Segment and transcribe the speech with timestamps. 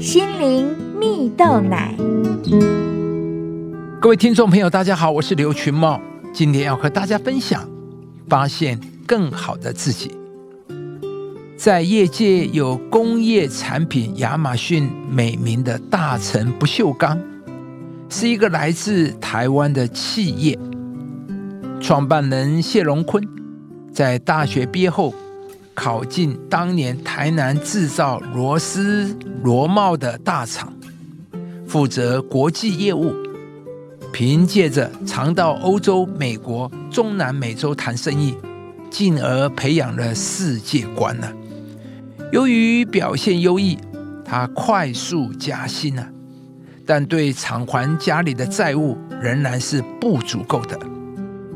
[0.00, 0.66] 心灵
[0.98, 1.94] 蜜豆奶。
[4.00, 6.00] 各位听众朋友，大家好，我是刘群茂，
[6.32, 7.68] 今天要和大家分享
[8.26, 10.10] 发现更好的自己。
[11.54, 17.20] 在业界有工业产品亚马逊美名的大成不锈钢，
[18.08, 20.58] 是一个来自台湾的企业。
[21.78, 23.22] 创办人谢荣坤
[23.92, 25.12] 在大学毕业后，
[25.82, 30.70] 考进当年台南制造螺丝螺帽的大厂，
[31.66, 33.14] 负责国际业务。
[34.12, 38.34] 凭借着常到欧洲、美国、中南美洲谈生意，
[38.90, 41.26] 进而培养了世界观呢。
[42.30, 43.78] 由于表现优异，
[44.22, 46.06] 他快速加薪了，
[46.84, 50.78] 但对偿还家里的债务仍然是不足够的，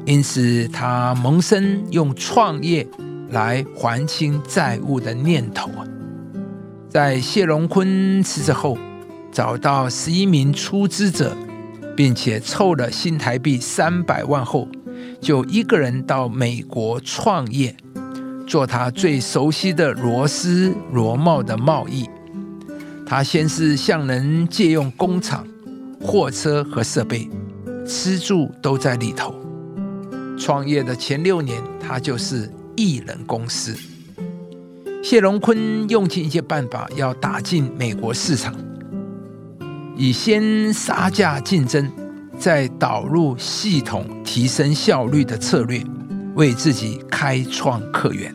[0.06, 2.86] 因此他萌生用创业
[3.30, 5.86] 来还清债务的念头啊。
[6.88, 8.78] 在谢荣坤辞职后，
[9.32, 11.36] 找到十一名出资者。
[11.96, 14.66] 并且凑了新台币三百万后，
[15.20, 17.72] 就一个人到美国创业，
[18.48, 22.10] 做他最熟悉的螺丝螺帽的贸易。
[23.06, 25.46] 他先是向人借用工厂、
[26.00, 27.30] 货车和设备，
[27.86, 29.32] 吃住都在里头。
[30.36, 33.76] 创业的前六年，他就是艺人公司。
[35.02, 38.54] 谢荣坤用尽一切办法要打进美国市场。
[39.96, 41.90] 以先杀价竞争，
[42.38, 45.84] 再导入系统提升效率的策略，
[46.34, 48.34] 为自己开创客源。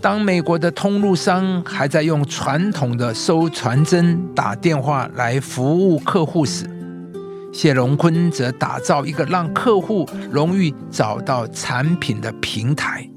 [0.00, 6.68] 当美国的通路商还在用传统的收传真、打电话来服务客户时，
[7.52, 13.08] 谢荣坤则打造一个让客户容易找到产品的平台，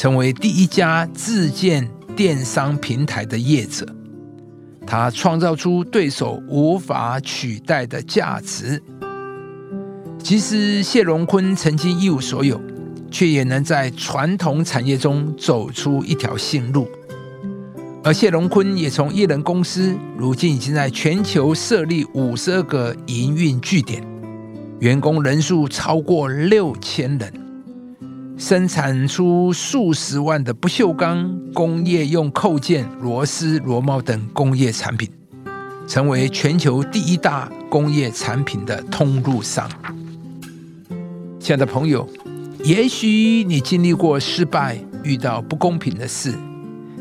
[0.00, 3.86] 成为第一家自建电商平台的业者。
[4.86, 8.82] 他创造出对手无法取代的价值。
[10.16, 12.58] 即使谢荣坤曾经一无所有，
[13.10, 16.88] 却也能在传统产业中走出一条新路。
[18.02, 24.02] 而谢荣坤也从艺人公司，如今已经在全球设立五十二个营运据点，
[24.78, 27.39] 员工人数超过六千人。
[28.40, 35.06] 生产出数十万的不锈钢工业用扣件、螺丝、螺帽等工业产品，
[35.86, 39.70] 成为全球第一大工业产品的通路商。
[41.38, 42.08] 亲爱的朋友，
[42.64, 46.32] 也许你经历过失败，遇到不公平的事，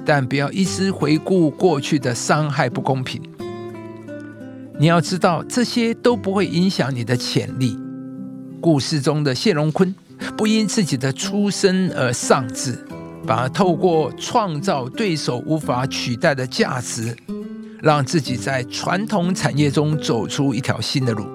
[0.06, 3.21] 但不要一直回顾过去的伤害、不公平。
[4.77, 7.79] 你要知道，这些都不会影响你的潜力。
[8.59, 9.95] 故事中的谢荣坤。
[10.38, 12.78] 不因自己的出身而丧志，
[13.25, 17.16] 反而透过创造对手无法取代的价值，
[17.81, 21.25] 让自己在传统产业中走出一条新的路。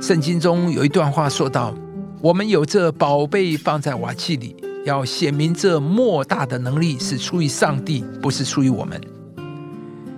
[0.00, 1.74] 圣经中有一段话说道
[2.22, 9.00] ：“我们有这宝贝放在瓦器里，要显明这莫大的能力是出于上帝，不是出于我们。”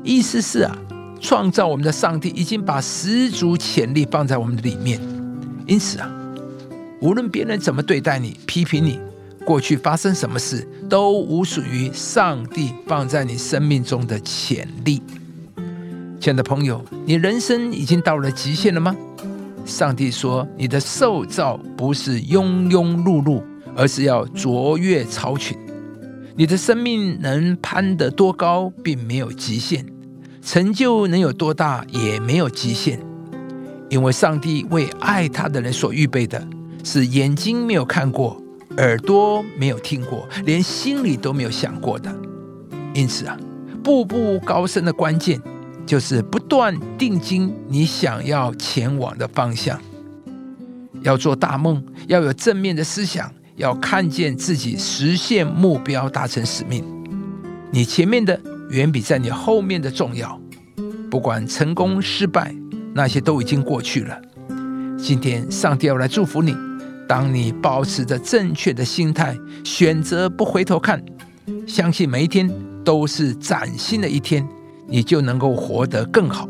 [0.04, 0.76] 意思是啊，
[1.20, 5.00] 创造我们的上帝已经把十足潜力放在我们的里面，
[5.66, 6.10] 因此啊。
[7.02, 9.00] 无论别人怎么对待你、批评你，
[9.44, 15.02] 过去发生什么事，都无属于上帝放在你生命中的潜力。
[16.20, 18.94] 亲爱的朋友，你人生已经到了极限了吗？
[19.66, 23.42] 上帝说，你的受造不是庸庸碌碌，
[23.74, 25.58] 而是要卓越超群。
[26.36, 29.84] 你的生命能攀得多高，并没有极限；
[30.40, 33.00] 成就能有多大，也没有极限。
[33.88, 36.40] 因为上帝为爱他的人所预备的。
[36.84, 38.40] 是眼睛没有看过，
[38.78, 42.14] 耳朵没有听过，连心里都没有想过的。
[42.94, 43.36] 因此啊，
[43.82, 45.40] 步步高升的关键
[45.86, 49.80] 就是不断定睛你想要前往的方向。
[51.02, 56.84] 要做大梦，要有正面的思想，要看见自己实现目标、达成使命。
[57.70, 58.38] 你前面的
[58.70, 60.38] 远比在你后面的重要。
[61.10, 62.54] 不管成功失败，
[62.94, 64.18] 那些都已经过去了。
[64.96, 66.54] 今天，上帝要来祝福你。
[67.12, 70.98] 当你保持着正确的心态，选择不回头看，
[71.66, 72.50] 相信每一天
[72.82, 74.48] 都是崭新的一天，
[74.88, 76.48] 你就能够活得更好。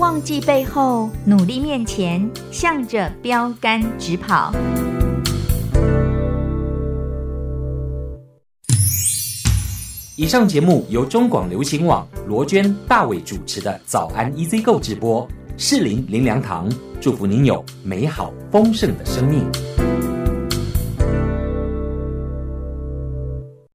[0.00, 4.52] 忘记背后，努力面前，向着标杆直跑。
[10.16, 15.28] 以上节目由中广流行网罗娟、大伟主持的《早安 EZ 购》直播。
[15.64, 16.68] 适林林良堂
[17.00, 19.48] 祝福您有美好丰盛的生命。